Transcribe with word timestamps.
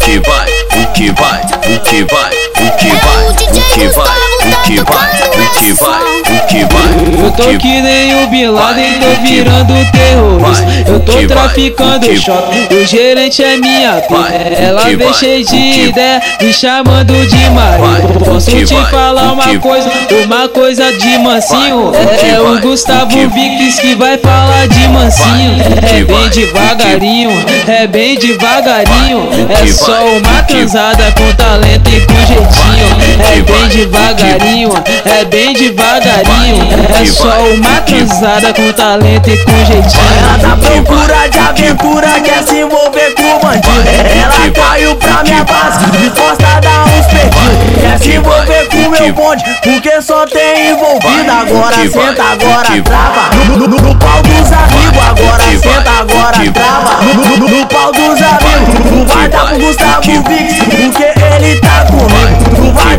que 0.00 0.18
vai, 0.20 0.48
o 0.82 0.92
que 0.92 1.10
vai, 1.12 1.42
o 1.42 1.80
que 1.80 2.04
vai, 2.04 2.32
o 2.56 2.70
que 2.76 2.88
vai, 2.88 3.26
o 3.28 3.62
que 3.74 3.88
vai, 3.88 4.18
o 4.50 4.62
que 4.62 4.80
vai, 4.82 5.39
que 5.60 5.72
vai, 5.74 6.00
o 6.00 6.46
que 6.46 6.64
vai. 6.64 7.24
Eu 7.24 7.30
tô 7.32 7.58
que 7.58 7.80
nem 7.82 8.24
o 8.24 8.26
Bin 8.28 8.46
Laden, 8.48 8.94
tô 8.94 9.22
virando 9.22 9.74
terrorista. 9.92 10.90
Eu 10.90 11.00
tô 11.00 11.26
traficando 11.26 12.16
choque, 12.16 12.74
o 12.74 12.86
gerente 12.86 13.44
é 13.44 13.58
minha 13.58 14.00
puta. 14.08 14.32
Ela 14.32 14.84
vem 14.84 15.12
cheia 15.12 15.44
de 15.44 15.88
ideia, 15.88 16.22
me 16.40 16.52
chamando 16.52 17.14
de 17.26 17.50
marido. 17.50 18.24
Posso 18.24 18.50
te 18.50 18.74
falar 18.90 19.32
uma 19.32 19.58
coisa, 19.58 19.90
uma 20.24 20.48
coisa 20.48 20.92
de 20.94 21.18
mansinho. 21.18 21.92
É 21.94 22.40
o 22.40 22.58
Gustavo 22.60 23.28
Vicks 23.28 23.80
que 23.80 23.94
vai 23.94 24.16
falar 24.16 24.66
de 24.66 24.88
mansinho. 24.88 25.60
É 25.82 26.02
bem 26.04 26.28
devagarinho, 26.30 27.30
é 27.68 27.86
bem 27.86 28.18
devagarinho. 28.18 29.28
É 29.50 29.66
só 29.66 30.06
uma 30.06 30.42
transada 30.42 31.12
com 31.12 31.30
talento 31.34 31.90
e 31.90 32.00
com 32.06 32.14
jeitinho. 32.26 33.09
É 33.22 33.42
bem 33.42 33.68
devagarinho, 33.68 34.70
é 35.04 35.24
bem 35.24 35.52
devagarinho. 35.52 36.68
É 37.00 37.04
só 37.04 37.28
uma 37.54 37.80
transada 37.82 38.52
com 38.54 38.72
talento 38.72 39.28
e 39.28 39.36
com 39.44 39.64
jeitinho. 39.66 40.02
Ela 40.18 40.38
tá 40.38 40.56
procura 40.56 41.28
de 41.28 41.38
aventura, 41.38 42.08
quer 42.20 42.42
se 42.42 42.56
envolver 42.60 43.14
com 43.14 43.38
bandido. 43.40 43.88
Ela 43.88 44.50
caiu 44.50 44.96
pra 44.96 45.22
minha 45.22 45.44
base, 45.44 45.84
disposta 45.98 46.46
a 46.56 46.60
dar 46.60 46.84
uns 46.86 47.06
perdidos. 47.06 47.80
Quer 47.80 47.98
se 47.98 48.16
envolver 48.16 48.68
com 48.68 48.90
meu 48.90 49.12
bonde, 49.12 49.44
porque 49.62 50.02
só 50.02 50.24
tem 50.26 50.70
envolvido. 50.70 51.30
Agora 51.30 51.76
senta, 51.76 52.22
agora 52.22 52.82
trava. 52.82 53.30
No, 53.48 53.68
no, 53.68 53.76
no, 53.76 53.96
pau 53.96 54.22
dos 54.22 54.52
amigos, 54.52 55.04
agora 55.08 55.42
senta, 55.42 55.90
agora 56.00 56.52
trava. 56.52 57.04
No, 57.04 57.14
no, 57.14 57.36
no, 57.36 57.48
no 57.48 57.66
pau 57.66 57.92
dos 57.92 58.20
amigos, 58.22 58.90
não 58.90 59.06
vai 59.06 59.28
dar 59.28 59.46
pro 59.46 59.58
Gustavo 59.58 60.22
Vix, 60.28 60.54
porque 60.64 61.12
ele 61.34 61.60
tá 61.60 61.86
comigo. 61.86 62.39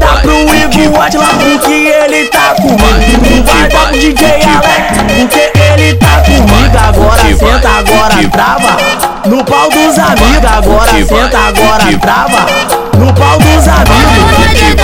Dar 0.00 0.22
pro 0.22 0.32
Igor 0.32 1.02
Atila, 1.02 1.26
porque 1.26 1.72
ele 1.72 2.26
tá 2.28 2.54
comigo. 2.56 2.80
Não 2.80 3.44
vai 3.44 3.68
dar 3.68 3.86
pro 3.88 3.98
DJ 3.98 4.26
Alex, 4.26 4.98
porque 5.06 5.52
ele 5.60 5.94
tá 5.94 6.22
comigo. 6.22 6.78
Agora 6.88 7.22
senta, 7.22 7.68
agora 7.68 8.28
trava. 8.30 8.76
No 9.26 9.44
pau 9.44 9.68
dos 9.68 9.98
amigos, 9.98 10.50
agora 10.50 10.92
senta, 10.92 11.38
agora 11.38 11.98
trava. 12.00 12.46
No 12.98 13.12
pau 13.12 13.38
dos 13.38 13.68
amigos. 13.68 14.79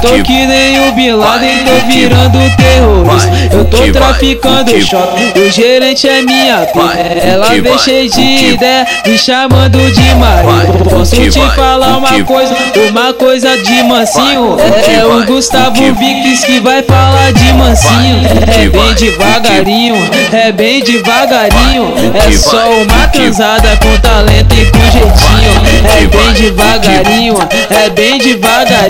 Tô 0.00 0.22
que 0.22 0.46
nem 0.46 0.88
o 0.88 0.92
Bin 0.92 1.12
Laden, 1.12 1.64
tô 1.64 1.86
virando 1.86 2.38
terrorista. 2.56 3.30
Eu 3.52 3.64
tô 3.64 3.92
traficando 3.92 4.80
choque, 4.80 5.38
o 5.38 5.50
gerente 5.50 6.08
é 6.08 6.22
minha 6.22 6.58
puta. 6.66 6.98
Ela 6.98 7.48
vem 7.48 7.78
cheia 7.78 8.08
de 8.08 8.52
ideia, 8.52 8.86
me 9.06 9.18
chamando 9.18 9.78
de 9.90 10.14
marido. 10.14 10.90
Posso 10.90 11.16
te 11.16 11.40
falar 11.54 11.98
uma 11.98 12.24
coisa, 12.24 12.56
uma 12.90 13.12
coisa 13.12 13.56
de 13.58 13.82
mansinho. 13.82 14.56
É 14.86 15.04
o 15.04 15.24
Gustavo 15.26 15.94
Vicks 15.94 16.44
que 16.44 16.60
vai 16.60 16.82
falar 16.82 17.32
de 17.32 17.52
mansinho. 17.52 18.22
É 18.46 18.68
bem 18.68 18.94
devagarinho, 18.94 19.96
é 20.32 20.52
bem 20.52 20.82
devagarinho. 20.82 21.94
É 22.14 22.32
só 22.32 22.70
uma 22.70 23.08
transada 23.08 23.76
com 23.78 23.96
talento 24.00 24.54
e 24.54 24.66
com 24.66 24.78
jeitinho. 24.90 25.48
É 25.84 26.06
bem 26.06 26.32
devagarinho, 26.32 27.34
é 27.70 27.90
bem 27.90 28.18
devagarinho. 28.18 28.87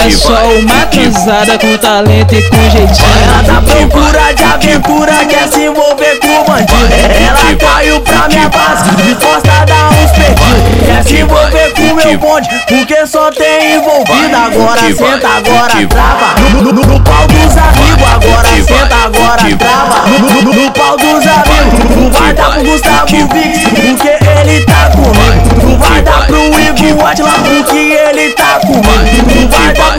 É 0.00 0.10
só 0.10 0.32
uma 0.32 0.86
transada 0.86 1.58
com 1.58 1.76
talento 1.76 2.32
e 2.32 2.42
com 2.48 2.70
jeitinho. 2.70 3.08
Ela 3.24 3.42
tá 3.42 3.60
procura 3.60 4.32
de 4.32 4.44
aventura, 4.44 5.12
quer 5.26 5.48
se 5.48 5.64
envolver 5.64 6.18
com 6.20 6.40
o 6.40 6.44
bandido. 6.44 6.94
Ela 6.94 7.56
caiu 7.56 8.00
pra 8.02 8.28
minha 8.28 8.48
base, 8.48 8.90
disposta 9.02 9.50
a 9.60 9.64
dar 9.64 9.90
uns 9.90 10.10
perdidos. 10.12 10.86
Quer 10.86 11.04
se 11.04 11.16
envolver 11.16 11.72
com 11.74 11.94
meu 11.94 12.18
bonde, 12.18 12.48
porque 12.68 13.06
só 13.06 13.30
tem 13.30 13.74
envolvido. 13.74 14.36
Agora 14.36 14.80
senta, 14.80 15.28
agora 15.28 15.86
trava. 15.88 16.40
No, 16.52 16.62
no, 16.62 16.72
no, 16.72 17.00
pau 17.00 17.26
dos 17.26 17.56
amigos, 17.56 18.08
agora 18.14 18.48
senta, 18.48 18.96
agora 19.04 19.56
trava. 19.56 20.08
No, 20.08 20.18
no, 20.18 20.42
no, 20.42 20.52
no 20.52 20.70
pau 20.70 20.96
dos 20.96 21.26
amigos, 21.26 21.96
não 21.96 22.10
vai 22.12 22.32
dar 22.32 22.52
pro 22.52 22.64
Gustavo 22.64 23.06
Vix, 23.06 23.62
porque 23.68 24.08
ele 24.08 24.37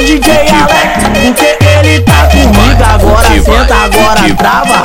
DJ 0.06 0.32
Alex, 0.32 1.04
porque 1.14 1.58
ele 1.66 2.02
tá 2.02 2.28
comigo. 2.28 2.84
Agora 2.84 3.28
senta, 3.28 3.76
agora 3.76 4.36
trava. 4.36 4.84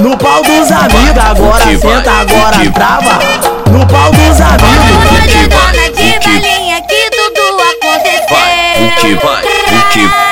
No 0.00 0.16
pau 0.16 0.42
dos 0.42 0.70
amigos, 0.70 1.24
agora 1.24 1.64
senta, 1.64 2.10
agora 2.10 2.70
trava. 2.72 3.18
No 3.70 3.86
pau 3.86 4.10
dos 4.12 4.40
amigos. 4.40 5.06
Olha, 5.10 5.48
dona 5.48 5.90
de 5.90 6.18
balinha 6.18 6.80
que 6.82 7.10
tudo 7.10 7.62
aconteceu. 7.62 8.26
Vai, 8.28 8.86
o 8.86 8.90
que 8.96 9.14
vai, 9.14 9.42
o 9.42 9.88
que 9.90 10.25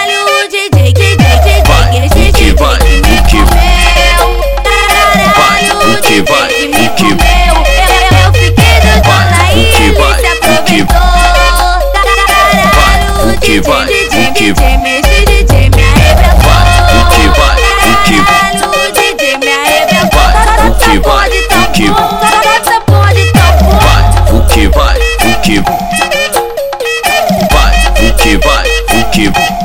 keep 29.14 29.63